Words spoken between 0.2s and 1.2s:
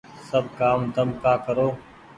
سب ڪآم تم